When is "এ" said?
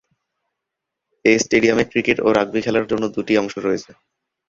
1.25-1.33